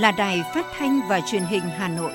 [0.00, 2.12] là Đài Phát thanh và Truyền hình Hà Nội.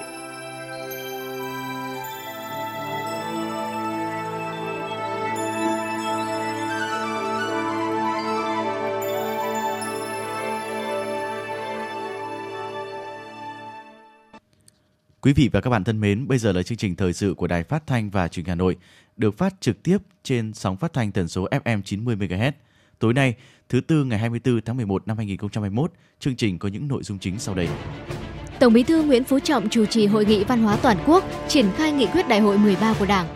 [15.22, 17.48] Quý vị và các bạn thân mến, bây giờ là chương trình thời sự của
[17.48, 18.78] Đài Phát thanh và Truyền hình Hà Nội,
[19.18, 22.52] được phát trực tiếp trên sóng phát thanh tần số FM 90 MHz.
[23.00, 23.36] Tối nay,
[23.70, 27.40] thứ tư ngày 24 tháng 11 năm 2021, chương trình có những nội dung chính
[27.40, 27.68] sau đây.
[28.60, 31.66] Tổng Bí thư Nguyễn Phú Trọng chủ trì hội nghị văn hóa toàn quốc, triển
[31.78, 33.28] khai nghị quyết đại hội 13 của Đảng.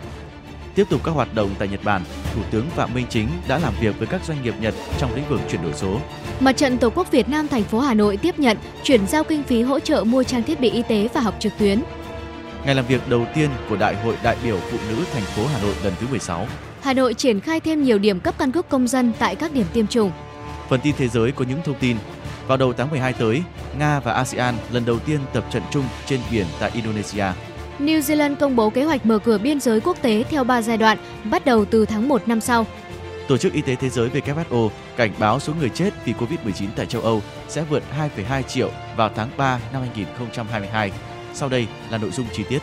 [0.74, 2.02] Tiếp tục các hoạt động tại Nhật Bản,
[2.34, 5.28] Thủ tướng Phạm Minh Chính đã làm việc với các doanh nghiệp Nhật trong lĩnh
[5.28, 6.00] vực chuyển đổi số.
[6.40, 9.42] Mặt trận Tổ quốc Việt Nam thành phố Hà Nội tiếp nhận chuyển giao kinh
[9.42, 11.82] phí hỗ trợ mua trang thiết bị y tế và học trực tuyến.
[12.64, 15.62] Ngày làm việc đầu tiên của Đại hội đại biểu phụ nữ thành phố Hà
[15.62, 16.46] Nội lần thứ 16.
[16.82, 19.66] Hà Nội triển khai thêm nhiều điểm cấp căn cước công dân tại các điểm
[19.72, 20.10] tiêm chủng.
[20.68, 21.96] Phần tin thế giới có những thông tin.
[22.46, 23.42] Vào đầu tháng 12 tới,
[23.78, 27.24] Nga và ASEAN lần đầu tiên tập trận chung trên biển tại Indonesia.
[27.78, 30.76] New Zealand công bố kế hoạch mở cửa biên giới quốc tế theo 3 giai
[30.76, 30.98] đoạn,
[31.30, 32.66] bắt đầu từ tháng 1 năm sau.
[33.28, 36.86] Tổ chức Y tế Thế giới WHO cảnh báo số người chết vì Covid-19 tại
[36.86, 37.82] châu Âu sẽ vượt
[38.16, 40.92] 2,2 triệu vào tháng 3 năm 2022.
[41.34, 42.58] Sau đây là nội dung chi tiết.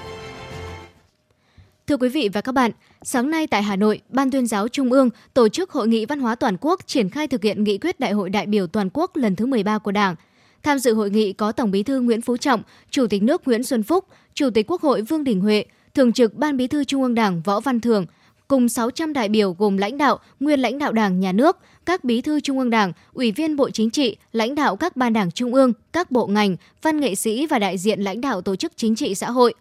[1.87, 2.71] Thưa quý vị và các bạn,
[3.01, 6.19] sáng nay tại Hà Nội, Ban tuyên giáo Trung ương tổ chức Hội nghị Văn
[6.19, 9.15] hóa Toàn quốc triển khai thực hiện nghị quyết Đại hội đại biểu toàn quốc
[9.15, 10.15] lần thứ 13 của Đảng.
[10.63, 13.63] Tham dự hội nghị có Tổng Bí thư Nguyễn Phú Trọng, Chủ tịch nước Nguyễn
[13.63, 17.03] Xuân Phúc, Chủ tịch Quốc hội Vương Đình Huệ, Thường trực Ban Bí thư Trung
[17.03, 18.05] ương Đảng Võ Văn Thưởng,
[18.47, 22.21] cùng 600 đại biểu gồm lãnh đạo, nguyên lãnh đạo Đảng, Nhà nước, các bí
[22.21, 25.53] thư Trung ương Đảng, ủy viên Bộ Chính trị, lãnh đạo các ban đảng Trung
[25.53, 28.95] ương, các bộ ngành, văn nghệ sĩ và đại diện lãnh đạo tổ chức chính
[28.95, 29.53] trị xã hội.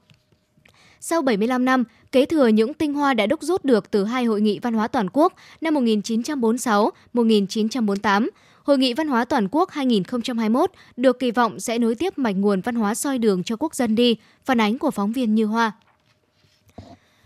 [1.01, 4.41] Sau 75 năm, kế thừa những tinh hoa đã đúc rút được từ hai hội
[4.41, 8.29] nghị văn hóa toàn quốc năm 1946-1948,
[8.67, 12.61] Hội nghị Văn hóa Toàn quốc 2021 được kỳ vọng sẽ nối tiếp mạch nguồn
[12.61, 15.73] văn hóa soi đường cho quốc dân đi, phản ánh của phóng viên Như Hoa.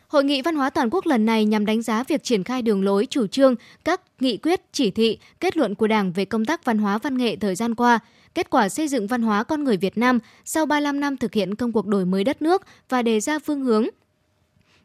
[0.08, 2.84] Hội nghị văn hóa toàn quốc lần này nhằm đánh giá việc triển khai đường
[2.84, 3.54] lối, chủ trương,
[3.84, 7.18] các nghị quyết, chỉ thị, kết luận của Đảng về công tác văn hóa văn
[7.18, 7.98] nghệ thời gian qua,
[8.34, 11.54] kết quả xây dựng văn hóa con người Việt Nam sau 35 năm thực hiện
[11.54, 13.86] công cuộc đổi mới đất nước và đề ra phương hướng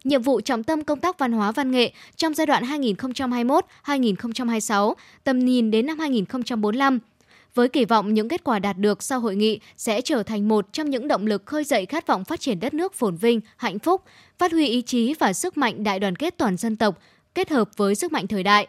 [0.04, 5.40] nhiệm vụ trọng tâm công tác văn hóa văn nghệ trong giai đoạn 2021-2026, tầm
[5.40, 7.00] nhìn đến năm 2045.
[7.56, 10.74] Với kỳ vọng những kết quả đạt được sau hội nghị sẽ trở thành một
[10.74, 13.80] trong những động lực khơi dậy khát vọng phát triển đất nước phồn vinh, hạnh
[13.80, 14.02] phúc,
[14.38, 17.00] phát huy ý chí và sức mạnh đại đoàn kết toàn dân tộc,
[17.36, 18.68] kết hợp với sức mạnh thời đại.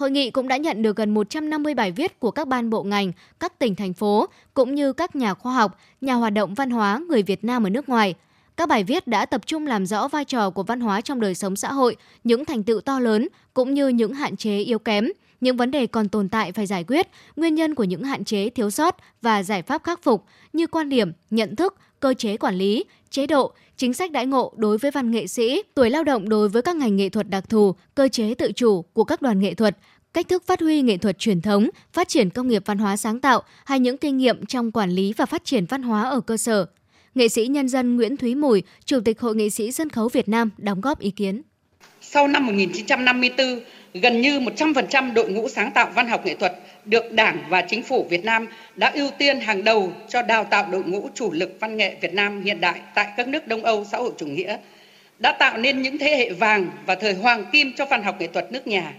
[0.00, 3.12] Hội nghị cũng đã nhận được gần 150 bài viết của các ban bộ ngành,
[3.40, 7.00] các tỉnh thành phố cũng như các nhà khoa học, nhà hoạt động văn hóa
[7.08, 8.14] người Việt Nam ở nước ngoài–
[8.60, 11.34] các bài viết đã tập trung làm rõ vai trò của văn hóa trong đời
[11.34, 15.08] sống xã hội, những thành tựu to lớn cũng như những hạn chế yếu kém,
[15.40, 18.50] những vấn đề còn tồn tại phải giải quyết, nguyên nhân của những hạn chế
[18.50, 22.54] thiếu sót và giải pháp khắc phục như quan điểm, nhận thức, cơ chế quản
[22.54, 26.28] lý, chế độ, chính sách đãi ngộ đối với văn nghệ sĩ, tuổi lao động
[26.28, 29.40] đối với các ngành nghệ thuật đặc thù, cơ chế tự chủ của các đoàn
[29.40, 29.76] nghệ thuật,
[30.12, 33.20] cách thức phát huy nghệ thuật truyền thống, phát triển công nghiệp văn hóa sáng
[33.20, 36.36] tạo hay những kinh nghiệm trong quản lý và phát triển văn hóa ở cơ
[36.36, 36.66] sở
[37.14, 40.28] nghệ sĩ nhân dân Nguyễn Thúy Mùi, Chủ tịch Hội nghệ sĩ sân khấu Việt
[40.28, 41.42] Nam đóng góp ý kiến.
[42.12, 43.60] Sau năm 1954,
[43.94, 46.52] gần như 100% đội ngũ sáng tạo văn học nghệ thuật
[46.84, 50.66] được Đảng và Chính phủ Việt Nam đã ưu tiên hàng đầu cho đào tạo
[50.70, 53.84] đội ngũ chủ lực văn nghệ Việt Nam hiện đại tại các nước Đông Âu
[53.84, 54.56] xã hội chủ nghĩa,
[55.18, 58.26] đã tạo nên những thế hệ vàng và thời hoàng kim cho văn học nghệ
[58.26, 58.92] thuật nước nhà.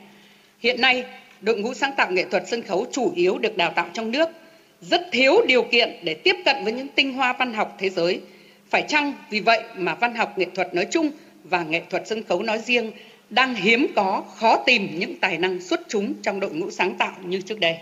[0.59, 1.03] Hiện nay,
[1.41, 4.29] đội ngũ sáng tạo nghệ thuật sân khấu chủ yếu được đào tạo trong nước
[4.81, 8.19] rất thiếu điều kiện để tiếp cận với những tinh hoa văn học thế giới.
[8.69, 11.11] Phải chăng vì vậy mà văn học nghệ thuật nói chung
[11.43, 12.91] và nghệ thuật sân khấu nói riêng
[13.29, 17.15] đang hiếm có, khó tìm những tài năng xuất chúng trong đội ngũ sáng tạo
[17.25, 17.77] như trước đây.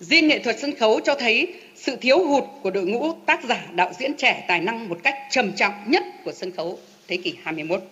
[0.00, 3.66] Riêng nghệ thuật sân khấu cho thấy sự thiếu hụt của đội ngũ tác giả
[3.74, 6.78] đạo diễn trẻ tài năng một cách trầm trọng nhất của sân khấu
[7.08, 7.82] thế kỷ 21.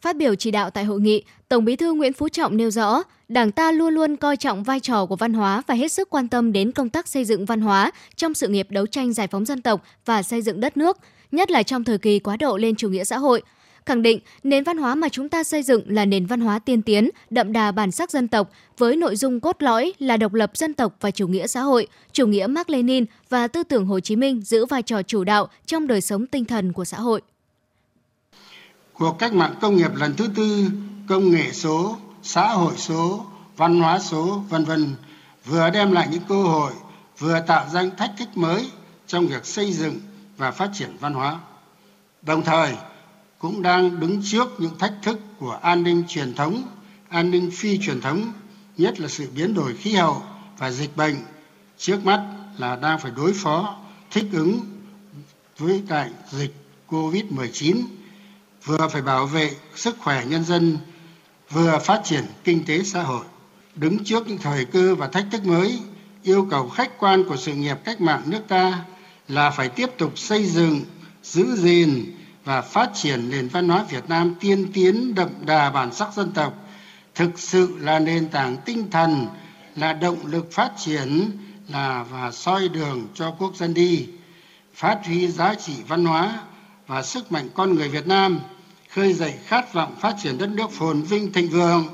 [0.00, 3.02] Phát biểu chỉ đạo tại hội nghị, Tổng Bí thư Nguyễn Phú Trọng nêu rõ,
[3.30, 6.28] Đảng ta luôn luôn coi trọng vai trò của văn hóa và hết sức quan
[6.28, 9.44] tâm đến công tác xây dựng văn hóa trong sự nghiệp đấu tranh giải phóng
[9.44, 10.98] dân tộc và xây dựng đất nước,
[11.32, 13.42] nhất là trong thời kỳ quá độ lên chủ nghĩa xã hội.
[13.86, 16.82] Khẳng định nền văn hóa mà chúng ta xây dựng là nền văn hóa tiên
[16.82, 20.56] tiến, đậm đà bản sắc dân tộc với nội dung cốt lõi là độc lập
[20.56, 24.00] dân tộc và chủ nghĩa xã hội, chủ nghĩa Mark Lenin và tư tưởng Hồ
[24.00, 27.22] Chí Minh giữ vai trò chủ đạo trong đời sống tinh thần của xã hội.
[28.92, 30.66] Cuộc cách mạng công nghiệp lần thứ tư,
[31.08, 33.26] công nghệ số, xã hội số,
[33.56, 34.94] văn hóa số, vân vân
[35.44, 36.72] vừa đem lại những cơ hội,
[37.18, 38.70] vừa tạo ra những thách thức mới
[39.06, 40.00] trong việc xây dựng
[40.36, 41.38] và phát triển văn hóa.
[42.22, 42.74] Đồng thời,
[43.40, 46.62] cũng đang đứng trước những thách thức của an ninh truyền thống,
[47.08, 48.32] an ninh phi truyền thống,
[48.76, 50.22] nhất là sự biến đổi khí hậu
[50.58, 51.16] và dịch bệnh.
[51.78, 52.26] Trước mắt
[52.58, 53.76] là đang phải đối phó,
[54.10, 54.60] thích ứng
[55.58, 56.54] với đại dịch
[56.88, 57.82] COVID-19,
[58.64, 60.78] vừa phải bảo vệ sức khỏe nhân dân,
[61.50, 63.24] vừa phát triển kinh tế xã hội.
[63.74, 65.78] Đứng trước những thời cơ và thách thức mới,
[66.22, 68.84] yêu cầu khách quan của sự nghiệp cách mạng nước ta
[69.28, 70.80] là phải tiếp tục xây dựng,
[71.22, 75.92] giữ gìn và phát triển nền văn hóa Việt Nam tiên tiến đậm đà bản
[75.92, 76.54] sắc dân tộc,
[77.14, 79.26] thực sự là nền tảng tinh thần,
[79.76, 81.30] là động lực phát triển,
[81.68, 84.06] là và soi đường cho quốc dân đi,
[84.74, 86.38] phát huy giá trị văn hóa
[86.86, 88.40] và sức mạnh con người Việt Nam,
[88.90, 91.86] khơi dậy khát vọng phát triển đất nước phồn vinh thịnh vượng,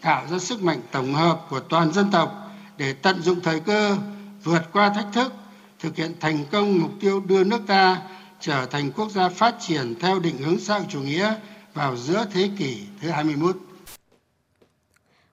[0.00, 3.96] tạo ra sức mạnh tổng hợp của toàn dân tộc để tận dụng thời cơ,
[4.44, 5.32] vượt qua thách thức,
[5.78, 7.98] thực hiện thành công mục tiêu đưa nước ta
[8.42, 11.34] trở thành quốc gia phát triển theo định hướng xã hội chủ nghĩa
[11.74, 13.56] vào giữa thế kỷ thứ 21.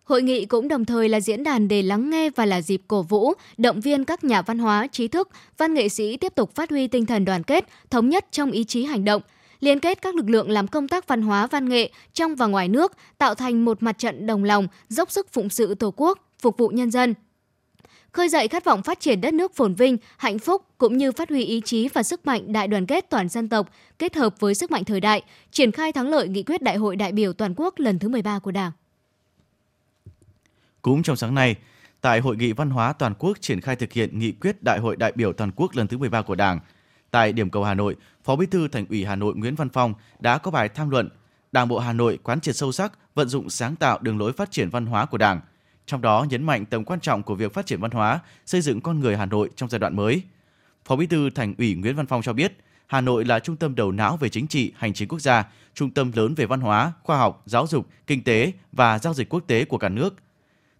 [0.03, 3.01] Hội nghị cũng đồng thời là diễn đàn để lắng nghe và là dịp cổ
[3.01, 6.69] vũ, động viên các nhà văn hóa, trí thức, văn nghệ sĩ tiếp tục phát
[6.69, 9.21] huy tinh thần đoàn kết, thống nhất trong ý chí hành động,
[9.59, 12.67] liên kết các lực lượng làm công tác văn hóa văn nghệ trong và ngoài
[12.67, 16.57] nước, tạo thành một mặt trận đồng lòng, dốc sức phụng sự Tổ quốc, phục
[16.57, 17.13] vụ nhân dân,
[18.11, 21.29] khơi dậy khát vọng phát triển đất nước phồn vinh, hạnh phúc cũng như phát
[21.29, 23.69] huy ý chí và sức mạnh đại đoàn kết toàn dân tộc
[23.99, 25.21] kết hợp với sức mạnh thời đại,
[25.51, 28.39] triển khai thắng lợi nghị quyết Đại hội đại biểu toàn quốc lần thứ 13
[28.39, 28.71] của Đảng.
[30.81, 31.55] Cũng trong sáng nay,
[32.01, 34.95] tại Hội nghị Văn hóa Toàn quốc triển khai thực hiện nghị quyết Đại hội
[34.95, 36.59] đại biểu toàn quốc lần thứ 13 của Đảng,
[37.11, 39.93] tại điểm cầu Hà Nội, Phó Bí thư Thành ủy Hà Nội Nguyễn Văn Phong
[40.19, 41.09] đã có bài tham luận
[41.51, 44.51] Đảng bộ Hà Nội quán triệt sâu sắc, vận dụng sáng tạo đường lối phát
[44.51, 45.41] triển văn hóa của Đảng,
[45.89, 48.81] trong đó nhấn mạnh tầm quan trọng của việc phát triển văn hóa, xây dựng
[48.81, 50.21] con người Hà Nội trong giai đoạn mới.
[50.85, 52.57] Phó Bí thư Thành ủy Nguyễn Văn Phong cho biết,
[52.87, 55.91] Hà Nội là trung tâm đầu não về chính trị, hành chính quốc gia, trung
[55.91, 59.43] tâm lớn về văn hóa, khoa học, giáo dục, kinh tế và giao dịch quốc
[59.47, 60.15] tế của cả nước.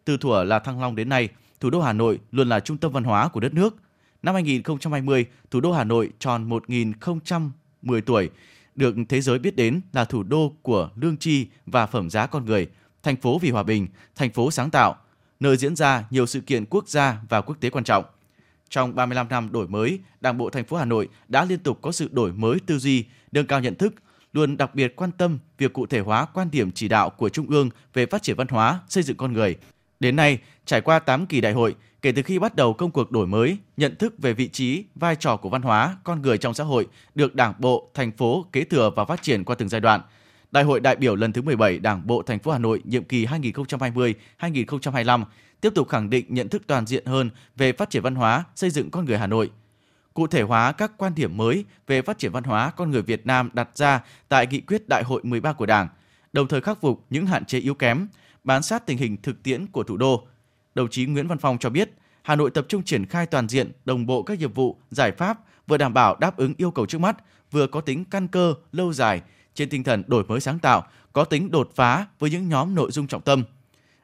[0.06, 1.30] Từ thuở là Thăng Long đến nay,
[1.60, 3.76] thủ đô Hà Nội luôn là trung tâm văn hóa của đất nước.
[4.24, 8.30] Năm 2020, thủ đô Hà Nội tròn 1010 tuổi,
[8.76, 12.46] được thế giới biết đến là thủ đô của lương tri và phẩm giá con
[12.46, 12.68] người,
[13.04, 14.96] thành phố vì hòa bình, thành phố sáng tạo,
[15.40, 18.06] nơi diễn ra nhiều sự kiện quốc gia và quốc tế quan trọng.
[18.70, 21.92] Trong 35 năm đổi mới, Đảng bộ thành phố Hà Nội đã liên tục có
[21.92, 23.94] sự đổi mới tư duy, nâng cao nhận thức,
[24.34, 27.50] luôn đặc biệt quan tâm việc cụ thể hóa quan điểm chỉ đạo của Trung
[27.50, 29.56] ương về phát triển văn hóa, xây dựng con người.
[30.00, 33.12] Đến nay, trải qua 8 kỳ đại hội, kể từ khi bắt đầu công cuộc
[33.12, 36.54] đổi mới, nhận thức về vị trí, vai trò của văn hóa, con người trong
[36.54, 39.82] xã hội được Đảng bộ, thành phố kế thừa và phát triển qua từng giai
[39.82, 40.02] đoạn–
[40.52, 43.26] Đại hội đại biểu lần thứ 17 Đảng bộ thành phố Hà Nội nhiệm kỳ
[43.26, 45.24] 2020-2025
[45.62, 48.70] tiếp tục khẳng định nhận thức toàn diện hơn về phát triển văn hóa, xây
[48.70, 49.52] dựng con người Hà Nội.
[50.14, 53.26] Cụ thể hóa các quan điểm mới về phát triển văn hóa con người Việt
[53.26, 55.88] Nam đặt ra tại nghị quyết Đại hội 13 của Đảng,
[56.34, 58.08] đồng thời khắc phục những hạn chế yếu kém,
[58.44, 60.28] bám sát tình hình thực tiễn của thủ đô.
[60.76, 61.92] Đồng chí Nguyễn Văn Phong cho biết,
[62.22, 65.40] Hà Nội tập trung triển khai toàn diện, đồng bộ các nhiệm vụ, giải pháp
[65.68, 67.18] vừa đảm bảo đáp ứng yêu cầu trước mắt,
[67.52, 69.22] vừa có tính căn cơ, lâu dài,
[69.60, 70.84] trên tinh thần đổi mới sáng tạo,
[71.14, 73.44] có tính đột phá với những nhóm nội dung trọng tâm.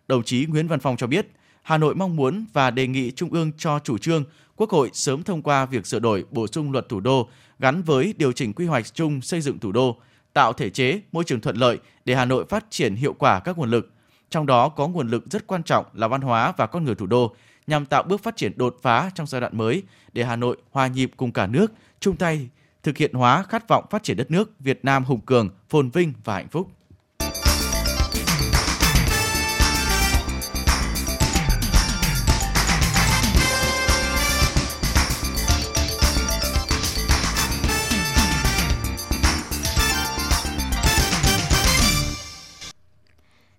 [0.08, 1.28] Đồng chí Nguyễn Văn Phong cho biết,
[1.62, 4.24] Hà Nội mong muốn và đề nghị Trung ương cho chủ trương
[4.56, 8.14] Quốc hội sớm thông qua việc sửa đổi bổ sung luật thủ đô gắn với
[8.18, 9.98] điều chỉnh quy hoạch chung xây dựng thủ đô,
[10.34, 13.58] tạo thể chế, môi trường thuận lợi để Hà Nội phát triển hiệu quả các
[13.58, 13.92] nguồn lực.
[14.30, 17.06] Trong đó có nguồn lực rất quan trọng là văn hóa và con người thủ
[17.06, 17.36] đô
[17.68, 19.84] nhằm tạo bước phát triển đột phá trong giai đoạn mới
[20.14, 22.50] để Hà Nội hòa nhịp cùng cả nước, chung tay
[22.86, 26.14] thực hiện hóa khát vọng phát triển đất nước Việt Nam hùng cường, phồn vinh
[26.24, 26.68] và hạnh phúc.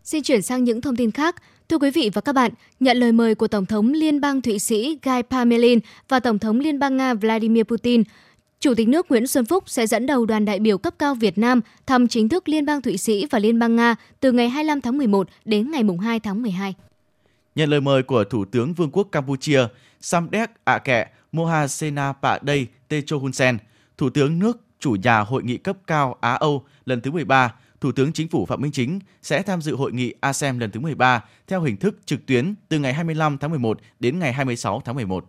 [0.05, 1.37] Xin chuyển sang những thông tin khác.
[1.69, 4.59] Thưa quý vị và các bạn, nhận lời mời của Tổng thống Liên bang Thụy
[4.59, 5.79] Sĩ Guy Parmelin
[6.09, 8.03] và Tổng thống Liên bang Nga Vladimir Putin,
[8.67, 11.39] Chủ tịch nước Nguyễn Xuân Phúc sẽ dẫn đầu đoàn đại biểu cấp cao Việt
[11.39, 14.81] Nam thăm chính thức Liên bang Thụy Sĩ và Liên bang Nga từ ngày 25
[14.81, 16.75] tháng 11 đến ngày 2 tháng 12.
[17.55, 19.61] Nhận lời mời của Thủ tướng Vương quốc Campuchia
[20.01, 23.59] Samdech ạ Kẹ Mohasena Padey Techo Hun Sen,
[23.99, 28.13] Thủ tướng nước chủ nhà Hội nghị cấp cao Á-Âu lần thứ 13, Thủ tướng
[28.13, 31.63] Chính phủ Phạm Minh Chính sẽ tham dự hội nghị ASEM lần thứ 13 theo
[31.63, 35.27] hình thức trực tuyến từ ngày 25 tháng 11 đến ngày 26 tháng 11.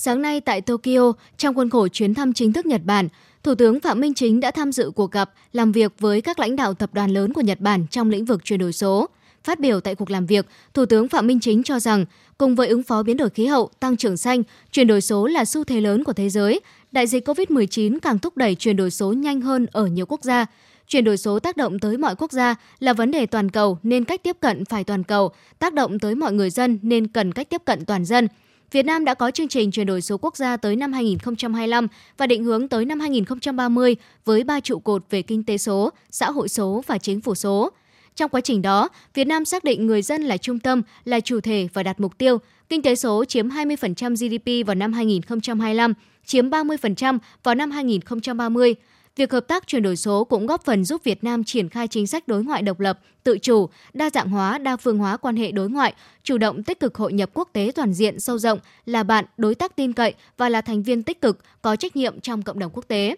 [0.00, 3.08] Sáng nay tại Tokyo, trong khuôn khổ chuyến thăm chính thức Nhật Bản,
[3.42, 6.56] Thủ tướng Phạm Minh Chính đã tham dự cuộc gặp làm việc với các lãnh
[6.56, 9.08] đạo tập đoàn lớn của Nhật Bản trong lĩnh vực chuyển đổi số.
[9.44, 12.04] Phát biểu tại cuộc làm việc, Thủ tướng Phạm Minh Chính cho rằng,
[12.38, 15.44] cùng với ứng phó biến đổi khí hậu, tăng trưởng xanh, chuyển đổi số là
[15.44, 16.60] xu thế lớn của thế giới.
[16.92, 20.46] Đại dịch COVID-19 càng thúc đẩy chuyển đổi số nhanh hơn ở nhiều quốc gia.
[20.88, 24.04] Chuyển đổi số tác động tới mọi quốc gia là vấn đề toàn cầu nên
[24.04, 27.50] cách tiếp cận phải toàn cầu, tác động tới mọi người dân nên cần cách
[27.50, 28.28] tiếp cận toàn dân–
[28.72, 32.26] Việt Nam đã có chương trình chuyển đổi số quốc gia tới năm 2025 và
[32.26, 36.48] định hướng tới năm 2030 với ba trụ cột về kinh tế số, xã hội
[36.48, 37.70] số và chính phủ số.
[38.16, 41.40] Trong quá trình đó, Việt Nam xác định người dân là trung tâm, là chủ
[41.40, 45.94] thể và đặt mục tiêu kinh tế số chiếm 20% GDP vào năm 2025,
[46.24, 48.74] chiếm 30% vào năm 2030.
[49.18, 52.06] Việc hợp tác chuyển đổi số cũng góp phần giúp Việt Nam triển khai chính
[52.06, 55.52] sách đối ngoại độc lập, tự chủ, đa dạng hóa, đa phương hóa quan hệ
[55.52, 59.02] đối ngoại, chủ động tích cực hội nhập quốc tế toàn diện sâu rộng, là
[59.02, 62.42] bạn, đối tác tin cậy và là thành viên tích cực, có trách nhiệm trong
[62.42, 63.16] cộng đồng quốc tế.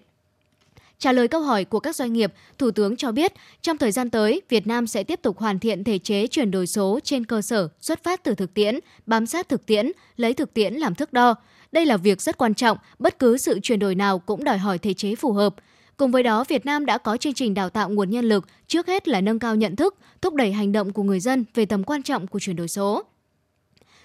[0.98, 4.10] Trả lời câu hỏi của các doanh nghiệp, Thủ tướng cho biết trong thời gian
[4.10, 7.42] tới, Việt Nam sẽ tiếp tục hoàn thiện thể chế chuyển đổi số trên cơ
[7.42, 11.12] sở xuất phát từ thực tiễn, bám sát thực tiễn, lấy thực tiễn làm thước
[11.12, 11.34] đo.
[11.72, 14.78] Đây là việc rất quan trọng, bất cứ sự chuyển đổi nào cũng đòi hỏi
[14.78, 15.54] thể chế phù hợp.
[16.00, 18.86] Cùng với đó, Việt Nam đã có chương trình đào tạo nguồn nhân lực, trước
[18.86, 21.84] hết là nâng cao nhận thức, thúc đẩy hành động của người dân về tầm
[21.84, 23.02] quan trọng của chuyển đổi số.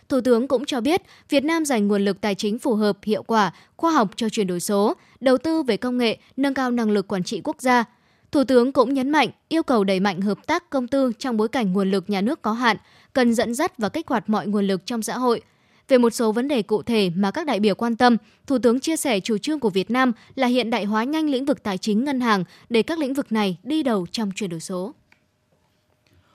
[0.09, 3.23] Thủ tướng cũng cho biết, Việt Nam dành nguồn lực tài chính phù hợp, hiệu
[3.23, 6.91] quả, khoa học cho chuyển đổi số, đầu tư về công nghệ, nâng cao năng
[6.91, 7.83] lực quản trị quốc gia.
[8.31, 11.47] Thủ tướng cũng nhấn mạnh yêu cầu đẩy mạnh hợp tác công tư trong bối
[11.47, 12.77] cảnh nguồn lực nhà nước có hạn,
[13.13, 15.41] cần dẫn dắt và kích hoạt mọi nguồn lực trong xã hội.
[15.87, 18.79] Về một số vấn đề cụ thể mà các đại biểu quan tâm, Thủ tướng
[18.79, 21.77] chia sẻ chủ trương của Việt Nam là hiện đại hóa nhanh lĩnh vực tài
[21.77, 24.93] chính ngân hàng để các lĩnh vực này đi đầu trong chuyển đổi số.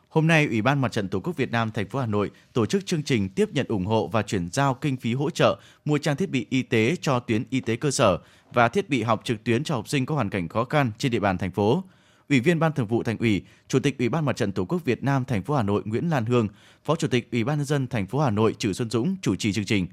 [0.09, 2.66] Hôm nay, Ủy ban Mặt trận Tổ quốc Việt Nam thành phố Hà Nội tổ
[2.66, 5.99] chức chương trình tiếp nhận ủng hộ và chuyển giao kinh phí hỗ trợ mua
[5.99, 8.19] trang thiết bị y tế cho tuyến y tế cơ sở
[8.52, 11.12] và thiết bị học trực tuyến cho học sinh có hoàn cảnh khó khăn trên
[11.12, 11.85] địa bàn thành phố.
[12.30, 14.84] Ủy viên Ban Thường vụ Thành ủy, Chủ tịch Ủy ban Mặt trận Tổ quốc
[14.84, 16.49] Việt Nam thành phố Hà Nội Nguyễn Lan Hương,
[16.84, 19.37] Phó Chủ tịch Ủy ban nhân dân thành phố Hà Nội Trử Xuân Dũng chủ
[19.37, 19.87] trì chương trình.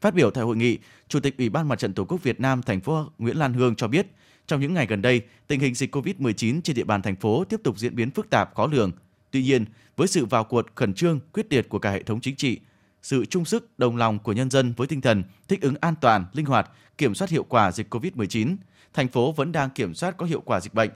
[0.00, 2.62] Phát biểu tại hội nghị, Chủ tịch Ủy ban Mặt trận Tổ quốc Việt Nam
[2.62, 4.06] thành phố Nguyễn Lan Hương cho biết,
[4.46, 7.60] trong những ngày gần đây, tình hình dịch COVID-19 trên địa bàn thành phố tiếp
[7.64, 8.92] tục diễn biến phức tạp khó lường.
[9.30, 9.64] Tuy nhiên,
[9.96, 12.60] với sự vào cuộc khẩn trương, quyết liệt của cả hệ thống chính trị,
[13.02, 16.24] sự chung sức, đồng lòng của nhân dân với tinh thần thích ứng an toàn,
[16.32, 18.56] linh hoạt, kiểm soát hiệu quả dịch COVID-19,
[18.94, 20.90] thành phố vẫn đang kiểm soát có hiệu quả dịch bệnh.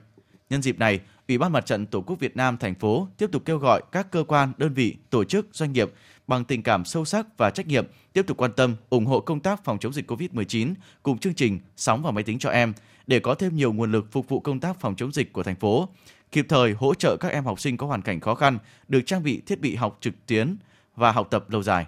[0.53, 3.43] Nhân dịp này, Ủy ban Mặt trận Tổ quốc Việt Nam thành phố tiếp tục
[3.45, 5.93] kêu gọi các cơ quan, đơn vị, tổ chức, doanh nghiệp
[6.27, 9.41] bằng tình cảm sâu sắc và trách nhiệm tiếp tục quan tâm, ủng hộ công
[9.41, 12.73] tác phòng chống dịch COVID-19 cùng chương trình Sóng và máy tính cho em
[13.07, 15.57] để có thêm nhiều nguồn lực phục vụ công tác phòng chống dịch của thành
[15.57, 15.89] phố,
[16.33, 19.23] kịp thời hỗ trợ các em học sinh có hoàn cảnh khó khăn được trang
[19.23, 20.57] bị thiết bị học trực tuyến
[20.97, 21.87] và học tập lâu dài.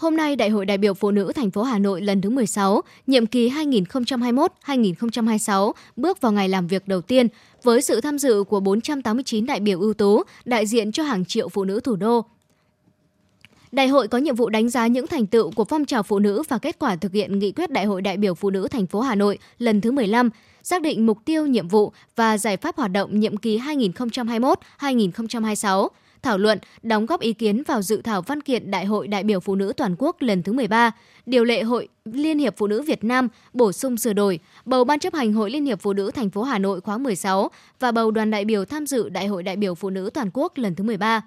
[0.00, 2.80] Hôm nay, Đại hội đại biểu phụ nữ thành phố Hà Nội lần thứ 16,
[3.06, 7.28] nhiệm kỳ 2021-2026 bước vào ngày làm việc đầu tiên
[7.62, 11.48] với sự tham dự của 489 đại biểu ưu tú đại diện cho hàng triệu
[11.48, 12.24] phụ nữ thủ đô.
[13.72, 16.42] Đại hội có nhiệm vụ đánh giá những thành tựu của phong trào phụ nữ
[16.48, 19.00] và kết quả thực hiện nghị quyết Đại hội đại biểu phụ nữ thành phố
[19.00, 20.30] Hà Nội lần thứ 15,
[20.62, 25.88] xác định mục tiêu, nhiệm vụ và giải pháp hoạt động nhiệm kỳ 2021-2026
[26.22, 29.40] thảo luận, đóng góp ý kiến vào dự thảo văn kiện Đại hội đại biểu
[29.40, 30.90] phụ nữ toàn quốc lần thứ 13,
[31.26, 34.98] điều lệ Hội Liên hiệp Phụ nữ Việt Nam bổ sung sửa đổi, bầu Ban
[34.98, 37.50] chấp hành Hội Liên hiệp Phụ nữ thành phố Hà Nội khóa 16
[37.80, 40.58] và bầu đoàn đại biểu tham dự Đại hội đại biểu phụ nữ toàn quốc
[40.58, 41.22] lần thứ 13.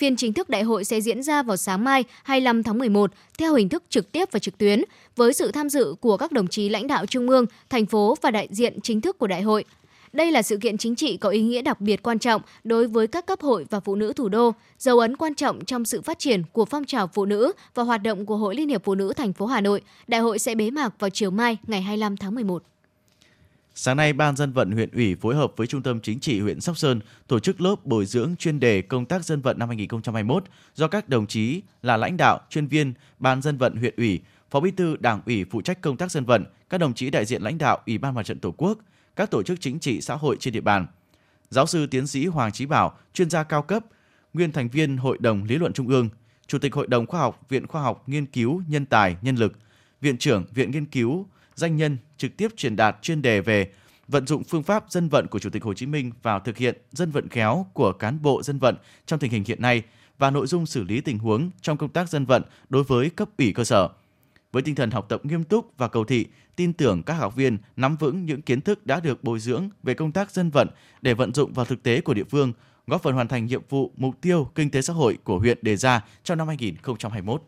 [0.00, 3.54] Phiên chính thức đại hội sẽ diễn ra vào sáng mai 25 tháng 11 theo
[3.54, 4.82] hình thức trực tiếp và trực tuyến
[5.16, 8.30] với sự tham dự của các đồng chí lãnh đạo trung ương, thành phố và
[8.30, 9.64] đại diện chính thức của đại hội.
[10.12, 13.06] Đây là sự kiện chính trị có ý nghĩa đặc biệt quan trọng đối với
[13.06, 16.18] các cấp hội và phụ nữ thủ đô, dấu ấn quan trọng trong sự phát
[16.18, 19.12] triển của phong trào phụ nữ và hoạt động của Hội Liên hiệp Phụ nữ
[19.16, 19.80] thành phố Hà Nội.
[20.06, 22.62] Đại hội sẽ bế mạc vào chiều mai ngày 25 tháng 11.
[23.74, 26.60] Sáng nay, Ban dân vận huyện ủy phối hợp với Trung tâm Chính trị huyện
[26.60, 30.44] Sóc Sơn tổ chức lớp bồi dưỡng chuyên đề công tác dân vận năm 2021
[30.74, 34.60] do các đồng chí là lãnh đạo, chuyên viên Ban dân vận huyện ủy, Phó
[34.60, 37.42] Bí thư Đảng ủy phụ trách công tác dân vận, các đồng chí đại diện
[37.42, 38.78] lãnh đạo Ủy ban Mặt trận Tổ quốc,
[39.16, 40.86] các tổ chức chính trị xã hội trên địa bàn.
[41.50, 43.84] Giáo sư tiến sĩ Hoàng Chí Bảo, chuyên gia cao cấp,
[44.32, 46.08] nguyên thành viên Hội đồng Lý luận Trung ương,
[46.46, 49.52] Chủ tịch Hội đồng Khoa học Viện Khoa học Nghiên cứu Nhân tài Nhân lực,
[50.00, 53.70] Viện trưởng Viện Nghiên cứu Danh nhân trực tiếp truyền đạt chuyên đề về
[54.08, 56.76] vận dụng phương pháp dân vận của Chủ tịch Hồ Chí Minh vào thực hiện
[56.92, 58.76] dân vận khéo của cán bộ dân vận
[59.06, 59.82] trong tình hình hiện nay
[60.18, 63.28] và nội dung xử lý tình huống trong công tác dân vận đối với cấp
[63.38, 63.88] ủy cơ sở.
[64.52, 66.26] Với tinh thần học tập nghiêm túc và cầu thị,
[66.56, 69.94] tin tưởng các học viên nắm vững những kiến thức đã được bồi dưỡng về
[69.94, 70.68] công tác dân vận
[71.02, 72.52] để vận dụng vào thực tế của địa phương,
[72.86, 75.76] góp phần hoàn thành nhiệm vụ mục tiêu kinh tế xã hội của huyện đề
[75.76, 77.42] ra trong năm 2021.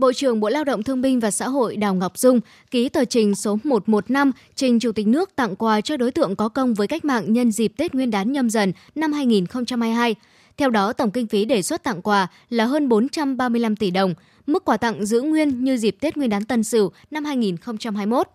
[0.00, 3.04] Bộ trưởng Bộ Lao động Thương binh và Xã hội Đào Ngọc Dung ký tờ
[3.04, 6.86] trình số 115 trình Chủ tịch nước tặng quà cho đối tượng có công với
[6.86, 10.14] cách mạng nhân dịp Tết Nguyên đán nhâm dần năm 2022.
[10.56, 14.14] Theo đó, tổng kinh phí đề xuất tặng quà là hơn 435 tỷ đồng,
[14.46, 18.28] mức quà tặng giữ nguyên như dịp Tết Nguyên đán Tân Sửu năm 2021.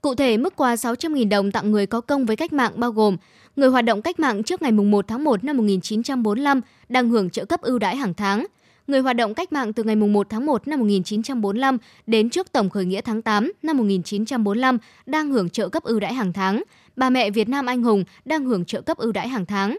[0.00, 3.16] Cụ thể, mức quà 600.000 đồng tặng người có công với cách mạng bao gồm
[3.56, 7.44] người hoạt động cách mạng trước ngày 1 tháng 1 năm 1945 đang hưởng trợ
[7.44, 8.46] cấp ưu đãi hàng tháng,
[8.86, 12.70] người hoạt động cách mạng từ ngày 1 tháng 1 năm 1945 đến trước tổng
[12.70, 16.62] khởi nghĩa tháng 8 năm 1945 đang hưởng trợ cấp ưu đãi hàng tháng.
[16.96, 19.78] Bà mẹ Việt Nam anh hùng đang hưởng trợ cấp ưu đãi hàng tháng.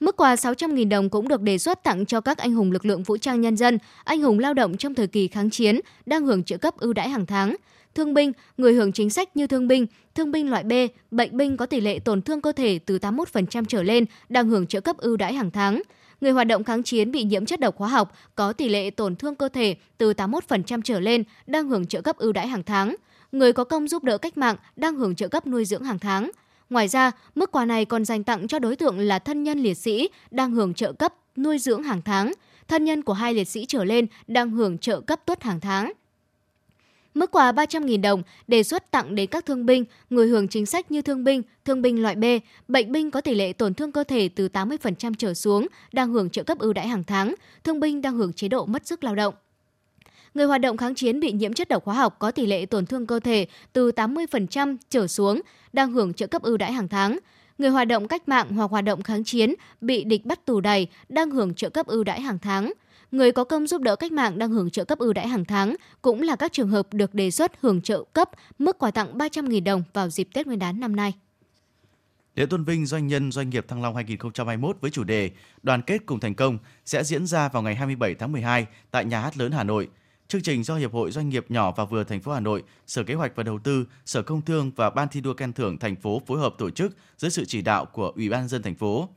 [0.00, 3.02] Mức quà 600.000 đồng cũng được đề xuất tặng cho các anh hùng lực lượng
[3.02, 6.44] vũ trang nhân dân, anh hùng lao động trong thời kỳ kháng chiến đang hưởng
[6.44, 7.56] trợ cấp ưu đãi hàng tháng.
[7.94, 10.72] Thương binh, người hưởng chính sách như thương binh, thương binh loại B,
[11.10, 14.66] bệnh binh có tỷ lệ tổn thương cơ thể từ 81% trở lên đang hưởng
[14.66, 15.82] trợ cấp ưu đãi hàng tháng.
[16.20, 19.16] Người hoạt động kháng chiến bị nhiễm chất độc hóa học có tỷ lệ tổn
[19.16, 22.96] thương cơ thể từ 81% trở lên đang hưởng trợ cấp ưu đãi hàng tháng.
[23.32, 26.30] Người có công giúp đỡ cách mạng đang hưởng trợ cấp nuôi dưỡng hàng tháng.
[26.70, 29.74] Ngoài ra, mức quà này còn dành tặng cho đối tượng là thân nhân liệt
[29.74, 32.32] sĩ đang hưởng trợ cấp nuôi dưỡng hàng tháng,
[32.68, 35.92] thân nhân của hai liệt sĩ trở lên đang hưởng trợ cấp tuất hàng tháng.
[37.14, 40.90] Mức quà 300.000 đồng đề xuất tặng đến các thương binh, người hưởng chính sách
[40.90, 42.24] như thương binh, thương binh loại B,
[42.68, 46.30] bệnh binh có tỷ lệ tổn thương cơ thể từ 80% trở xuống, đang hưởng
[46.30, 47.34] trợ cấp ưu đãi hàng tháng,
[47.64, 49.34] thương binh đang hưởng chế độ mất sức lao động.
[50.38, 52.86] Người hoạt động kháng chiến bị nhiễm chất độc hóa học có tỷ lệ tổn
[52.86, 55.40] thương cơ thể từ 80% trở xuống,
[55.72, 57.18] đang hưởng trợ cấp ưu đãi hàng tháng.
[57.58, 60.88] Người hoạt động cách mạng hoặc hoạt động kháng chiến bị địch bắt tù đầy
[61.08, 62.72] đang hưởng trợ cấp ưu đãi hàng tháng.
[63.10, 65.76] Người có công giúp đỡ cách mạng đang hưởng trợ cấp ưu đãi hàng tháng
[66.02, 69.64] cũng là các trường hợp được đề xuất hưởng trợ cấp mức quà tặng 300.000
[69.64, 71.12] đồng vào dịp Tết Nguyên đán năm nay.
[72.34, 75.30] Lễ tôn vinh doanh nhân doanh nghiệp Thăng Long 2021 với chủ đề
[75.62, 79.20] Đoàn kết cùng thành công sẽ diễn ra vào ngày 27 tháng 12 tại Nhà
[79.20, 79.88] hát lớn Hà Nội.
[80.28, 83.02] Chương trình do Hiệp hội Doanh nghiệp nhỏ và vừa thành phố Hà Nội, Sở
[83.02, 85.96] Kế hoạch và Đầu tư, Sở Công Thương và Ban thi đua khen thưởng thành
[85.96, 89.08] phố phối hợp tổ chức dưới sự chỉ đạo của Ủy ban dân thành phố.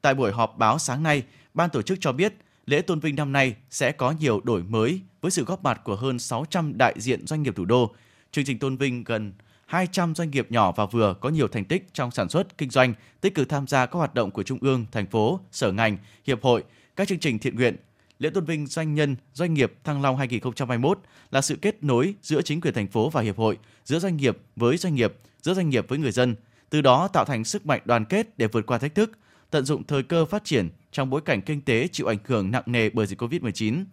[0.00, 1.22] Tại buổi họp báo sáng nay,
[1.54, 2.34] ban tổ chức cho biết
[2.66, 5.96] lễ tôn vinh năm nay sẽ có nhiều đổi mới với sự góp mặt của
[5.96, 7.94] hơn 600 đại diện doanh nghiệp thủ đô.
[8.32, 9.32] Chương trình tôn vinh gần
[9.66, 12.94] 200 doanh nghiệp nhỏ và vừa có nhiều thành tích trong sản xuất, kinh doanh,
[13.20, 16.42] tích cực tham gia các hoạt động của Trung ương, thành phố, sở ngành, hiệp
[16.42, 16.64] hội,
[16.96, 17.76] các chương trình thiện nguyện.
[18.22, 20.98] Lễ tôn vinh doanh nhân, doanh nghiệp Thăng Long 2021
[21.30, 24.38] là sự kết nối giữa chính quyền thành phố và hiệp hội, giữa doanh nghiệp
[24.56, 26.34] với doanh nghiệp, giữa doanh nghiệp với người dân,
[26.70, 29.12] từ đó tạo thành sức mạnh đoàn kết để vượt qua thách thức,
[29.50, 32.62] tận dụng thời cơ phát triển trong bối cảnh kinh tế chịu ảnh hưởng nặng
[32.66, 33.84] nề bởi dịch Covid-19.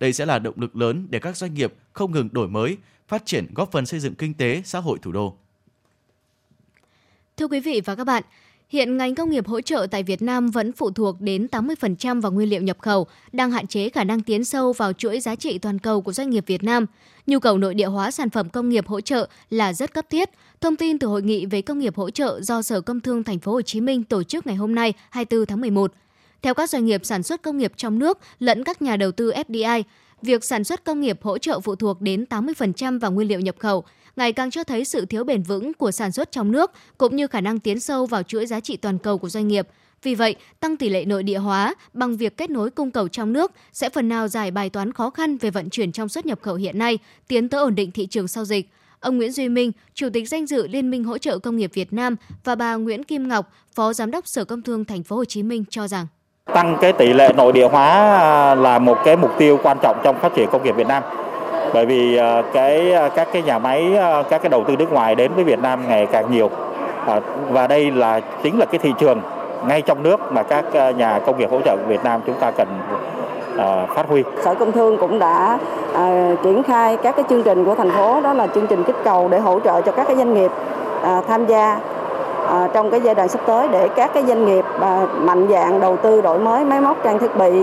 [0.00, 2.76] Đây sẽ là động lực lớn để các doanh nghiệp không ngừng đổi mới,
[3.08, 5.36] phát triển góp phần xây dựng kinh tế xã hội thủ đô.
[7.36, 8.22] Thưa quý vị và các bạn,
[8.72, 12.32] Hiện ngành công nghiệp hỗ trợ tại Việt Nam vẫn phụ thuộc đến 80% vào
[12.32, 15.58] nguyên liệu nhập khẩu, đang hạn chế khả năng tiến sâu vào chuỗi giá trị
[15.58, 16.86] toàn cầu của doanh nghiệp Việt Nam.
[17.26, 20.30] Nhu cầu nội địa hóa sản phẩm công nghiệp hỗ trợ là rất cấp thiết.
[20.60, 23.38] Thông tin từ hội nghị về công nghiệp hỗ trợ do Sở Công Thương Thành
[23.38, 25.92] phố Hồ Chí Minh tổ chức ngày hôm nay, 24 tháng 11.
[26.42, 29.32] Theo các doanh nghiệp sản xuất công nghiệp trong nước lẫn các nhà đầu tư
[29.32, 29.82] FDI,
[30.22, 33.56] việc sản xuất công nghiệp hỗ trợ phụ thuộc đến 80% vào nguyên liệu nhập
[33.58, 33.84] khẩu,
[34.16, 37.26] ngày càng cho thấy sự thiếu bền vững của sản xuất trong nước cũng như
[37.26, 39.68] khả năng tiến sâu vào chuỗi giá trị toàn cầu của doanh nghiệp.
[40.02, 43.32] Vì vậy, tăng tỷ lệ nội địa hóa bằng việc kết nối cung cầu trong
[43.32, 46.38] nước sẽ phần nào giải bài toán khó khăn về vận chuyển trong xuất nhập
[46.42, 48.68] khẩu hiện nay, tiến tới ổn định thị trường sau dịch.
[49.00, 51.92] Ông Nguyễn Duy Minh, Chủ tịch danh dự Liên minh hỗ trợ công nghiệp Việt
[51.92, 55.24] Nam và bà Nguyễn Kim Ngọc, Phó Giám đốc Sở Công Thương Thành phố Hồ
[55.24, 56.06] Chí Minh cho rằng
[56.46, 59.96] tăng cái tỷ lệ nội địa hóa à, là một cái mục tiêu quan trọng
[60.02, 61.02] trong phát triển công nghiệp Việt Nam.
[61.74, 63.96] Bởi vì à, cái à, các cái nhà máy
[64.30, 66.50] các cái đầu tư nước ngoài đến với Việt Nam ngày càng nhiều.
[67.50, 69.20] Và đây là chính là cái thị trường
[69.66, 70.64] ngay trong nước mà các
[70.96, 72.68] nhà công nghiệp hỗ trợ Việt Nam chúng ta cần
[73.94, 74.24] phát huy.
[74.44, 75.58] Sở Công Thương cũng đã
[75.94, 78.96] à, triển khai các cái chương trình của thành phố đó là chương trình kích
[79.04, 80.50] cầu để hỗ trợ cho các cái doanh nghiệp
[81.02, 81.78] à, tham gia
[82.74, 85.98] trong cái giai đoạn sắp tới để các cái doanh nghiệp à, mạnh dạng đầu
[86.02, 87.62] tư đổi mới máy móc trang thiết bị.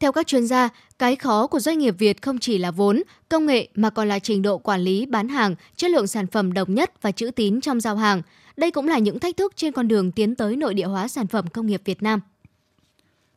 [0.00, 3.46] Theo các chuyên gia, cái khó của doanh nghiệp Việt không chỉ là vốn, công
[3.46, 6.74] nghệ mà còn là trình độ quản lý bán hàng, chất lượng sản phẩm đồng
[6.74, 8.22] nhất và chữ tín trong giao hàng.
[8.56, 11.26] Đây cũng là những thách thức trên con đường tiến tới nội địa hóa sản
[11.26, 12.20] phẩm công nghiệp Việt Nam.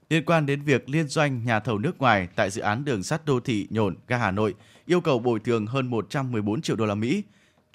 [0.10, 3.26] Liên quan đến việc liên doanh nhà thầu nước ngoài tại dự án đường sắt
[3.26, 4.54] đô thị Nhổn ga Hà Nội
[4.86, 7.24] yêu cầu bồi thường hơn 114 triệu đô la Mỹ,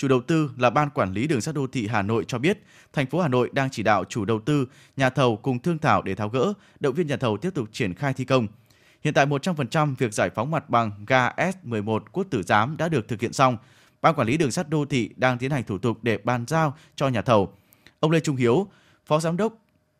[0.00, 2.58] Chủ đầu tư là Ban Quản lý Đường sắt đô thị Hà Nội cho biết,
[2.92, 6.02] thành phố Hà Nội đang chỉ đạo chủ đầu tư, nhà thầu cùng thương thảo
[6.02, 8.46] để tháo gỡ, động viên nhà thầu tiếp tục triển khai thi công.
[9.04, 13.08] Hiện tại 100% việc giải phóng mặt bằng ga S11 Quốc Tử Giám đã được
[13.08, 13.56] thực hiện xong.
[14.02, 16.76] Ban quản lý đường sắt đô thị đang tiến hành thủ tục để bàn giao
[16.96, 17.52] cho nhà thầu.
[18.00, 18.66] Ông Lê Trung Hiếu,
[19.06, 19.52] Phó Giám đốc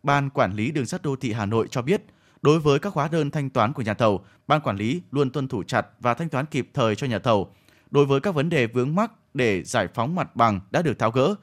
[0.03, 2.03] Ban quản lý đường sắt đô thị Hà Nội cho biết,
[2.43, 5.49] đối với các hóa đơn thanh toán của nhà thầu, ban quản lý luôn tuân
[5.49, 7.51] thủ chặt và thanh toán kịp thời cho nhà thầu.
[7.91, 11.11] Đối với các vấn đề vướng mắc để giải phóng mặt bằng đã được tháo
[11.11, 11.35] gỡ.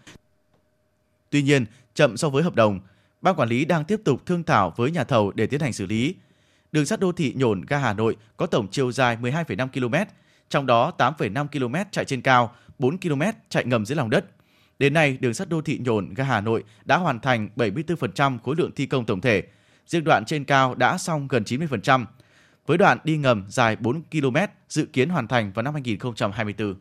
[1.30, 2.80] Tuy nhiên, chậm so với hợp đồng,
[3.22, 5.86] ban quản lý đang tiếp tục thương thảo với nhà thầu để tiến hành xử
[5.86, 6.16] lý.
[6.72, 10.12] Đường sắt đô thị Nhổn ga Hà Nội có tổng chiều dài 12,5 km,
[10.50, 14.26] trong đó 8,5 km chạy trên cao, 4 km chạy ngầm dưới lòng đất.
[14.80, 18.56] Đến nay, đường sắt đô thị Nhổn ga Hà Nội đã hoàn thành 74% khối
[18.56, 19.44] lượng thi công tổng thể.
[19.88, 22.06] riêng đoạn trên cao đã xong gần 90%,
[22.66, 24.38] với đoạn đi ngầm dài 4 km
[24.70, 26.76] dự kiến hoàn thành vào năm 2024.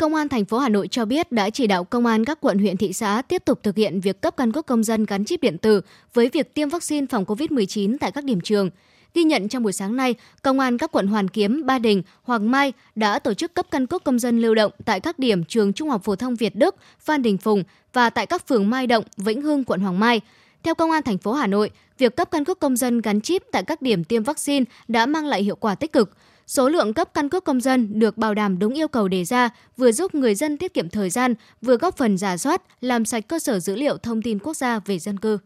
[0.00, 2.58] Công an thành phố Hà Nội cho biết đã chỉ đạo công an các quận
[2.58, 5.40] huyện thị xã tiếp tục thực hiện việc cấp căn cước công dân gắn chip
[5.40, 5.80] điện tử
[6.14, 8.70] với việc tiêm vaccine phòng COVID-19 tại các điểm trường.
[9.14, 12.50] Ghi nhận trong buổi sáng nay, Công an các quận Hoàn Kiếm, Ba Đình, Hoàng
[12.50, 15.72] Mai đã tổ chức cấp căn cước công dân lưu động tại các điểm trường
[15.72, 19.04] Trung học phổ thông Việt Đức, Phan Đình Phùng và tại các phường Mai Động,
[19.16, 20.20] Vĩnh Hưng, quận Hoàng Mai.
[20.62, 23.42] Theo Công an thành phố Hà Nội, việc cấp căn cước công dân gắn chip
[23.52, 26.10] tại các điểm tiêm vaccine đã mang lại hiệu quả tích cực.
[26.50, 29.48] Số lượng cấp căn cước công dân được bảo đảm đúng yêu cầu đề ra,
[29.76, 33.24] vừa giúp người dân tiết kiệm thời gian, vừa góp phần giả soát, làm sạch
[33.28, 35.38] cơ sở dữ liệu thông tin quốc gia về dân cư.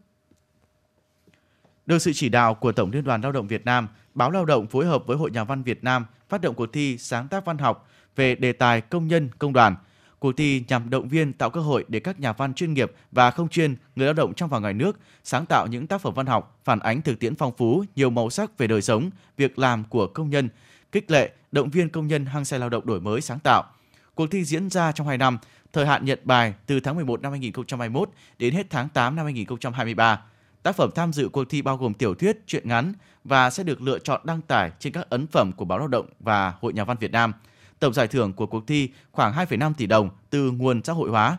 [1.85, 4.67] Được sự chỉ đạo của Tổng Liên đoàn Lao động Việt Nam, Báo Lao động
[4.67, 7.57] phối hợp với Hội Nhà văn Việt Nam phát động cuộc thi sáng tác văn
[7.57, 9.75] học về đề tài công nhân công đoàn.
[10.19, 13.31] Cuộc thi nhằm động viên tạo cơ hội để các nhà văn chuyên nghiệp và
[13.31, 16.25] không chuyên, người lao động trong và ngoài nước sáng tạo những tác phẩm văn
[16.25, 19.83] học phản ánh thực tiễn phong phú, nhiều màu sắc về đời sống, việc làm
[19.89, 20.49] của công nhân,
[20.95, 23.63] khích lệ, động viên công nhân hăng say lao động đổi mới sáng tạo.
[24.15, 25.37] Cuộc thi diễn ra trong 2 năm,
[25.73, 30.21] thời hạn nhận bài từ tháng 11 năm 2021 đến hết tháng 8 năm 2023.
[30.63, 33.81] Tác phẩm tham dự cuộc thi bao gồm tiểu thuyết, truyện ngắn và sẽ được
[33.81, 36.83] lựa chọn đăng tải trên các ấn phẩm của Báo Lao động và Hội Nhà
[36.83, 37.33] văn Việt Nam.
[37.79, 41.37] Tổng giải thưởng của cuộc thi khoảng 2,5 tỷ đồng từ nguồn xã hội hóa.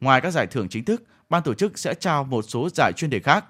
[0.00, 3.10] Ngoài các giải thưởng chính thức, ban tổ chức sẽ trao một số giải chuyên
[3.10, 3.44] đề khác.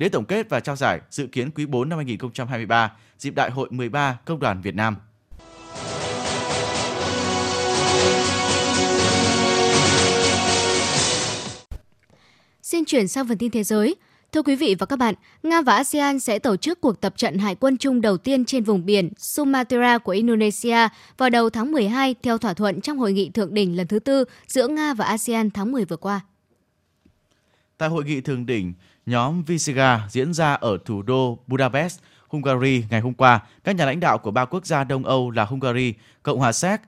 [0.00, 3.68] Lễ tổng kết và trao giải dự kiến quý 4 năm 2023, dịp Đại hội
[3.70, 4.96] 13 Công đoàn Việt Nam.
[12.62, 13.96] Xin chuyển sang phần tin thế giới.
[14.32, 17.38] Thưa quý vị và các bạn, Nga và ASEAN sẽ tổ chức cuộc tập trận
[17.38, 22.14] hải quân chung đầu tiên trên vùng biển Sumatra của Indonesia vào đầu tháng 12
[22.22, 25.50] theo thỏa thuận trong hội nghị thượng đỉnh lần thứ tư giữa Nga và ASEAN
[25.50, 26.20] tháng 10 vừa qua.
[27.78, 28.74] Tại hội nghị thượng đỉnh
[29.10, 34.00] nhóm Visegrad diễn ra ở thủ đô Budapest, Hungary ngày hôm qua, các nhà lãnh
[34.00, 36.80] đạo của ba quốc gia Đông Âu là Hungary, Cộng hòa Séc,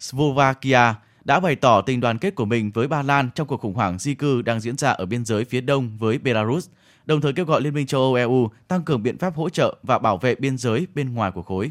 [0.00, 3.74] Slovakia đã bày tỏ tình đoàn kết của mình với Ba Lan trong cuộc khủng
[3.74, 6.68] hoảng di cư đang diễn ra ở biên giới phía đông với Belarus,
[7.06, 9.76] đồng thời kêu gọi Liên minh châu Âu EU tăng cường biện pháp hỗ trợ
[9.82, 11.70] và bảo vệ biên giới bên ngoài của khối.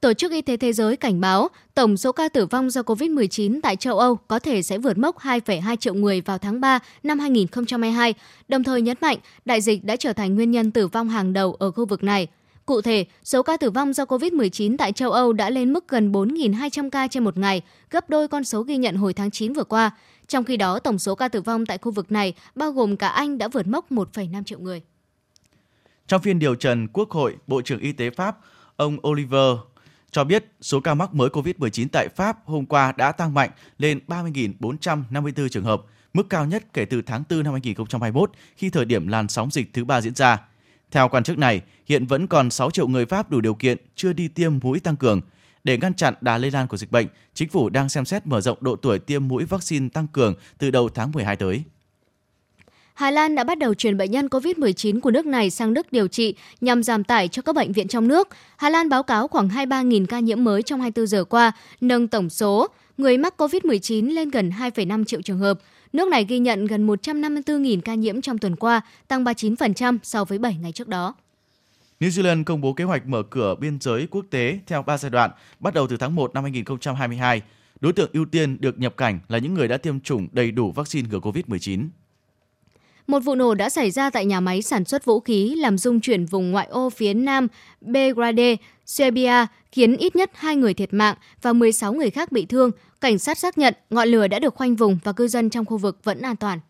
[0.00, 3.60] Tổ chức Y tế Thế giới cảnh báo tổng số ca tử vong do COVID-19
[3.62, 7.18] tại châu Âu có thể sẽ vượt mốc 2,2 triệu người vào tháng 3 năm
[7.18, 8.14] 2022,
[8.48, 11.54] đồng thời nhấn mạnh đại dịch đã trở thành nguyên nhân tử vong hàng đầu
[11.54, 12.26] ở khu vực này.
[12.66, 16.12] Cụ thể, số ca tử vong do COVID-19 tại châu Âu đã lên mức gần
[16.12, 19.64] 4.200 ca trên một ngày, gấp đôi con số ghi nhận hồi tháng 9 vừa
[19.64, 19.90] qua.
[20.26, 23.08] Trong khi đó, tổng số ca tử vong tại khu vực này, bao gồm cả
[23.08, 24.82] Anh, đã vượt mốc 1,5 triệu người.
[26.06, 28.38] Trong phiên điều trần Quốc hội, Bộ trưởng Y tế Pháp,
[28.76, 29.56] ông Oliver
[30.10, 34.00] cho biết số ca mắc mới COVID-19 tại Pháp hôm qua đã tăng mạnh lên
[34.08, 39.08] 30.454 trường hợp, mức cao nhất kể từ tháng 4 năm 2021 khi thời điểm
[39.08, 40.38] làn sóng dịch thứ ba diễn ra.
[40.90, 44.12] Theo quan chức này, hiện vẫn còn 6 triệu người Pháp đủ điều kiện chưa
[44.12, 45.20] đi tiêm mũi tăng cường.
[45.64, 48.40] Để ngăn chặn đà lây lan của dịch bệnh, chính phủ đang xem xét mở
[48.40, 51.62] rộng độ tuổi tiêm mũi vaccine tăng cường từ đầu tháng 12 tới.
[52.98, 56.08] Hà Lan đã bắt đầu chuyển bệnh nhân COVID-19 của nước này sang Đức điều
[56.08, 58.28] trị nhằm giảm tải cho các bệnh viện trong nước.
[58.56, 62.30] Hà Lan báo cáo khoảng 23.000 ca nhiễm mới trong 24 giờ qua, nâng tổng
[62.30, 62.66] số
[62.98, 65.58] người mắc COVID-19 lên gần 2,5 triệu trường hợp.
[65.92, 70.38] Nước này ghi nhận gần 154.000 ca nhiễm trong tuần qua, tăng 39% so với
[70.38, 71.14] 7 ngày trước đó.
[72.00, 75.10] New Zealand công bố kế hoạch mở cửa biên giới quốc tế theo 3 giai
[75.10, 75.30] đoạn,
[75.60, 77.42] bắt đầu từ tháng 1 năm 2022.
[77.80, 80.72] Đối tượng ưu tiên được nhập cảnh là những người đã tiêm chủng đầy đủ
[80.72, 81.88] vaccine ngừa COVID-19.
[83.08, 86.00] Một vụ nổ đã xảy ra tại nhà máy sản xuất vũ khí làm dung
[86.00, 87.46] chuyển vùng ngoại ô phía nam
[87.80, 92.70] Belgrade, Serbia, khiến ít nhất 2 người thiệt mạng và 16 người khác bị thương.
[93.00, 95.78] Cảnh sát xác nhận ngọn lửa đã được khoanh vùng và cư dân trong khu
[95.78, 96.60] vực vẫn an toàn.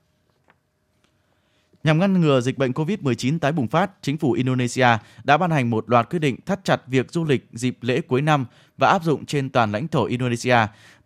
[1.85, 4.89] Nhằm ngăn ngừa dịch bệnh COVID-19 tái bùng phát, chính phủ Indonesia
[5.25, 8.23] đã ban hành một loạt quyết định thắt chặt việc du lịch dịp lễ cuối
[8.23, 8.47] năm
[8.77, 10.57] và áp dụng trên toàn lãnh thổ Indonesia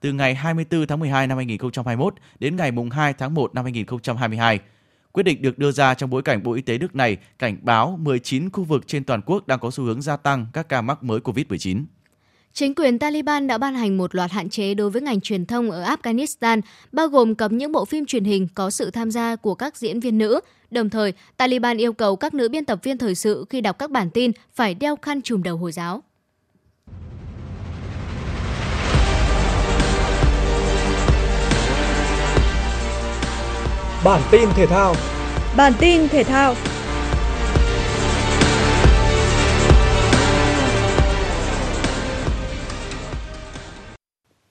[0.00, 4.60] từ ngày 24 tháng 12 năm 2021 đến ngày 2 tháng 1 năm 2022.
[5.12, 7.98] Quyết định được đưa ra trong bối cảnh Bộ Y tế nước này cảnh báo
[8.00, 11.02] 19 khu vực trên toàn quốc đang có xu hướng gia tăng các ca mắc
[11.02, 11.84] mới COVID-19.
[12.52, 15.70] Chính quyền Taliban đã ban hành một loạt hạn chế đối với ngành truyền thông
[15.70, 16.60] ở Afghanistan,
[16.92, 20.00] bao gồm cấm những bộ phim truyền hình có sự tham gia của các diễn
[20.00, 20.40] viên nữ.
[20.70, 23.90] Đồng thời, Taliban yêu cầu các nữ biên tập viên thời sự khi đọc các
[23.90, 26.02] bản tin phải đeo khăn trùm đầu Hồi giáo.
[34.04, 34.94] Bản tin thể thao
[35.56, 36.54] Bản tin thể thao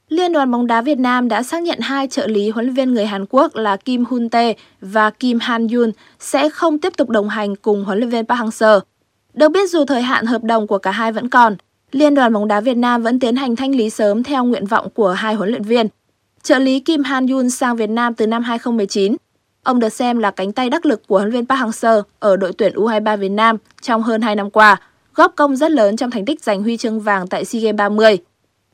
[0.10, 2.94] Liên đoàn bóng đá Việt Nam đã xác nhận hai trợ lý huấn luyện viên
[2.94, 7.10] người Hàn Quốc là Kim Hun Tae và Kim Han Yun sẽ không tiếp tục
[7.10, 8.80] đồng hành cùng huấn luyện viên Park Hang-seo.
[9.34, 11.56] Được biết dù thời hạn hợp đồng của cả hai vẫn còn,
[11.92, 14.88] Liên đoàn bóng đá Việt Nam vẫn tiến hành thanh lý sớm theo nguyện vọng
[14.94, 15.88] của hai huấn luyện viên.
[16.44, 19.16] Trợ lý Kim Han Yun sang Việt Nam từ năm 2019.
[19.64, 22.38] Ông được xem là cánh tay đắc lực của huấn luyện viên Park Hang-seo ở
[22.38, 24.78] đội tuyển U23 Việt Nam trong hơn 2 năm qua,
[25.16, 28.18] góp công rất lớn trong thành tích giành huy chương vàng tại SEA Games 30.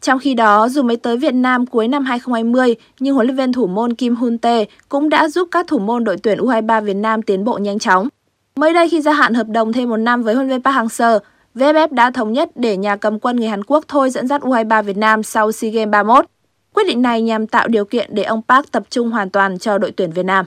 [0.01, 3.53] Trong khi đó, dù mới tới Việt Nam cuối năm 2020, nhưng huấn luyện viên
[3.53, 6.95] thủ môn Kim Hun Tae cũng đã giúp các thủ môn đội tuyển U23 Việt
[6.95, 8.07] Nam tiến bộ nhanh chóng.
[8.55, 10.75] Mới đây khi gia hạn hợp đồng thêm một năm với huấn luyện viên Park
[10.75, 11.19] Hang-seo,
[11.55, 14.83] VFF đã thống nhất để nhà cầm quân người Hàn Quốc thôi dẫn dắt U23
[14.83, 16.25] Việt Nam sau SEA Games 31.
[16.73, 19.77] Quyết định này nhằm tạo điều kiện để ông Park tập trung hoàn toàn cho
[19.77, 20.45] đội tuyển Việt Nam.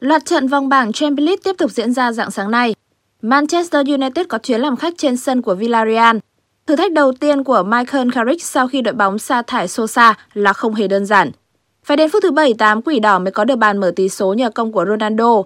[0.00, 2.74] Loạt trận vòng bảng Champions League tiếp tục diễn ra dạng sáng nay.
[3.22, 6.16] Manchester United có chuyến làm khách trên sân của Villarreal.
[6.66, 10.52] Thử thách đầu tiên của Michael Carrick sau khi đội bóng sa thải Sosa là
[10.52, 11.30] không hề đơn giản.
[11.84, 14.50] Phải đến phút thứ 78 quỷ đỏ mới có được bàn mở tỷ số nhờ
[14.50, 15.42] công của Ronaldo.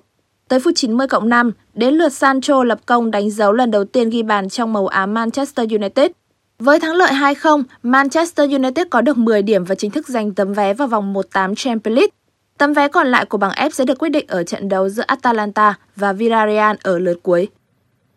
[0.48, 4.10] Tới phút 90 cộng 5, đến lượt Sancho lập công đánh dấu lần đầu tiên
[4.10, 6.10] ghi bàn trong màu áo Manchester United.
[6.58, 10.52] Với thắng lợi 2-0, Manchester United có được 10 điểm và chính thức giành tấm
[10.52, 12.10] vé vào vòng 1-8 Champions League.
[12.58, 15.02] Tấm vé còn lại của bảng F sẽ được quyết định ở trận đấu giữa
[15.06, 17.48] Atalanta và Villarreal ở lượt cuối.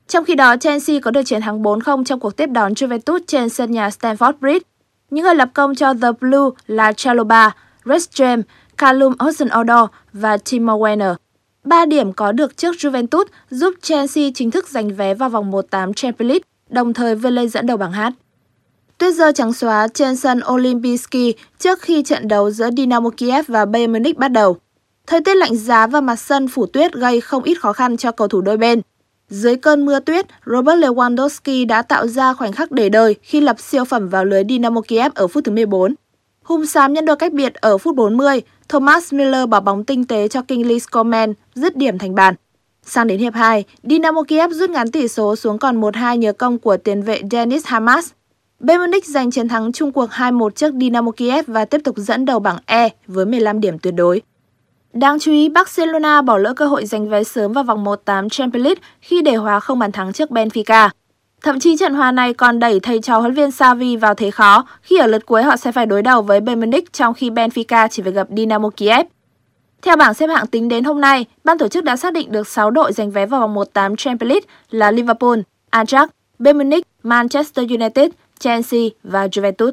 [0.07, 3.49] Trong khi đó, Chelsea có được chiến thắng 4-0 trong cuộc tiếp đón Juventus trên
[3.49, 4.65] sân nhà Stamford Bridge.
[5.09, 8.41] Những người lập công cho The Blue là Chaloba, Reece James,
[8.77, 11.15] Callum Hudson-Odoi và Timo Werner.
[11.63, 15.93] Ba điểm có được trước Juventus giúp Chelsea chính thức giành vé vào vòng 1-8
[15.93, 18.01] Champions League, đồng thời vươn lên dẫn đầu bảng H.
[19.01, 23.65] Tuyết rơi trắng xóa trên sân Olympijski trước khi trận đấu giữa Dynamo Kiev và
[23.65, 24.57] Bayern Munich bắt đầu.
[25.07, 28.11] Thời tiết lạnh giá và mặt sân phủ tuyết gây không ít khó khăn cho
[28.11, 28.81] cầu thủ đôi bên.
[29.29, 33.59] Dưới cơn mưa tuyết, Robert Lewandowski đã tạo ra khoảnh khắc để đời khi lập
[33.59, 35.95] siêu phẩm vào lưới Dynamo Kiev ở phút thứ 14.
[36.43, 40.27] Hùng xám nhân đôi cách biệt ở phút 40, Thomas Miller bỏ bóng tinh tế
[40.27, 42.35] cho Kingsley Coman dứt điểm thành bàn.
[42.85, 46.59] Sang đến hiệp 2, Dynamo Kiev rút ngắn tỷ số xuống còn 1-2 nhờ công
[46.59, 48.09] của tiền vệ Dennis Hamas.
[48.63, 52.25] Bayern Munich giành chiến thắng chung cuộc 2-1 trước Dynamo Kiev và tiếp tục dẫn
[52.25, 54.21] đầu bảng E với 15 điểm tuyệt đối.
[54.93, 58.63] Đáng chú ý, Barcelona bỏ lỡ cơ hội giành vé sớm vào vòng 1-8 Champions
[58.63, 60.89] League khi để hòa không bàn thắng trước Benfica.
[61.43, 64.65] Thậm chí trận hòa này còn đẩy thầy trò huấn viên Xavi vào thế khó
[64.81, 67.87] khi ở lượt cuối họ sẽ phải đối đầu với Bayern Munich trong khi Benfica
[67.87, 69.05] chỉ phải gặp Dynamo Kiev.
[69.81, 72.47] Theo bảng xếp hạng tính đến hôm nay, ban tổ chức đã xác định được
[72.47, 75.39] 6 đội giành vé vào vòng 1-8 Champions League là Liverpool,
[75.71, 76.07] Ajax,
[76.39, 79.71] Bayern Munich, Manchester United, Chelsea và Juventus.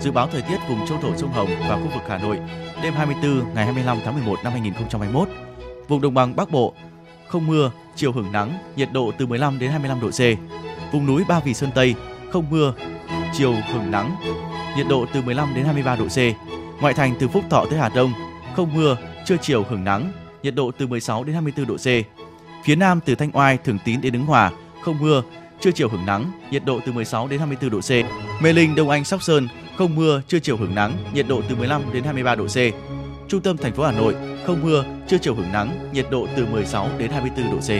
[0.00, 2.38] Dự báo thời tiết vùng châu thổ sông Hồng và khu vực Hà Nội
[2.82, 5.28] đêm 24 ngày 25 tháng 11 năm 2021.
[5.88, 6.74] Vùng đồng bằng Bắc Bộ
[7.28, 10.20] không mưa, chiều hưởng nắng, nhiệt độ từ 15 đến 25 độ C.
[10.92, 11.94] Vùng núi Ba Vì Sơn Tây
[12.32, 12.74] không mưa,
[13.32, 14.16] chiều hưởng nắng,
[14.76, 16.18] nhiệt độ từ 15 đến 23 độ C.
[16.80, 18.12] Ngoại thành từ Phúc Thọ tới Hà Đông
[18.56, 20.12] không mưa, trưa chiều hưởng nắng,
[20.42, 21.86] nhiệt độ từ 16 đến 24 độ C.
[22.64, 24.50] Phía Nam từ Thanh Oai, Thường Tín đến Ứng Hòa
[24.82, 25.22] không mưa,
[25.64, 27.90] trưa chiều hưởng nắng, nhiệt độ từ 16 đến 24 độ C.
[28.42, 31.56] Mê Linh, Đông Anh, Sóc Sơn không mưa, trưa chiều hưởng nắng, nhiệt độ từ
[31.56, 32.56] 15 đến 23 độ C.
[33.28, 34.14] Trung tâm thành phố Hà Nội
[34.46, 37.70] không mưa, trưa chiều hưởng nắng, nhiệt độ từ 16 đến 24 độ C.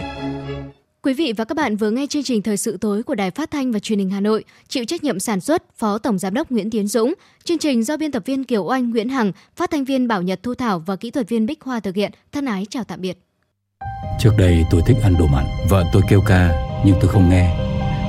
[1.02, 3.50] Quý vị và các bạn vừa nghe chương trình thời sự tối của Đài Phát
[3.50, 6.50] thanh và Truyền hình Hà Nội, chịu trách nhiệm sản xuất Phó Tổng giám đốc
[6.50, 9.84] Nguyễn Tiến Dũng, chương trình do biên tập viên Kiều Oanh, Nguyễn Hằng, phát thanh
[9.84, 12.12] viên Bảo Nhật Thu Thảo và kỹ thuật viên Bích Hoa thực hiện.
[12.32, 13.18] Thân ái chào tạm biệt.
[14.20, 16.50] Trước đây tôi thích ăn đồ mặn, vợ tôi kêu ca
[16.84, 17.63] nhưng tôi không nghe.